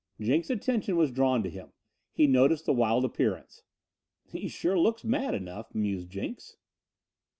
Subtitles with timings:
[0.19, 1.73] Jenks' attention was drawn to him.
[2.11, 3.61] He noted his wild appearance.
[4.25, 6.57] "He sure looks mad enough," mused Jenks.